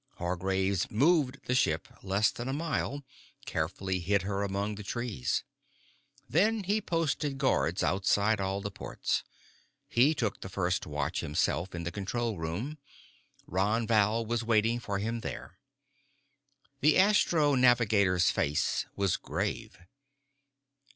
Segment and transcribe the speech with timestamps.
[0.15, 3.03] Hargraves moved the ship less than a mile,
[3.45, 5.43] carefully hid her among the trees.
[6.27, 9.23] Then he posted guards outside all the ports.
[9.87, 12.79] He took the first watch himself, in the control room.
[13.45, 15.59] Ron Val was waiting for him there.
[16.79, 19.77] The astro navigator's face was grave.